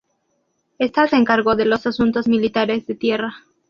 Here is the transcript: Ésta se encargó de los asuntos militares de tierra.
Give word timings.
Ésta 0.79 1.07
se 1.07 1.15
encargó 1.15 1.55
de 1.55 1.65
los 1.65 1.85
asuntos 1.85 2.27
militares 2.27 2.87
de 2.87 2.95
tierra. 2.95 3.43